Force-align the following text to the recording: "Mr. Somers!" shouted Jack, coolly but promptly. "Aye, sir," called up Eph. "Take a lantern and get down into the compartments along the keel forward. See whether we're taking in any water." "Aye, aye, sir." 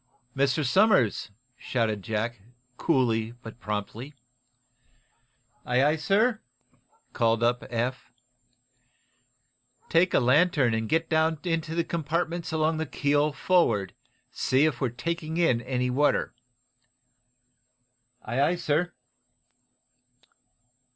"Mr. 0.35 0.65
Somers!" 0.65 1.29
shouted 1.59 2.01
Jack, 2.01 2.41
coolly 2.75 3.33
but 3.43 3.59
promptly. 3.59 4.15
"Aye, 5.63 5.95
sir," 5.95 6.41
called 7.13 7.43
up 7.43 7.63
Eph. 7.69 8.11
"Take 9.89 10.15
a 10.15 10.19
lantern 10.19 10.73
and 10.73 10.89
get 10.89 11.07
down 11.07 11.37
into 11.43 11.75
the 11.75 11.83
compartments 11.83 12.51
along 12.51 12.77
the 12.77 12.87
keel 12.87 13.31
forward. 13.31 13.93
See 14.31 14.65
whether 14.67 14.77
we're 14.81 14.89
taking 14.89 15.37
in 15.37 15.61
any 15.61 15.91
water." 15.91 16.33
"Aye, 18.23 18.41
aye, 18.41 18.55
sir." 18.55 18.93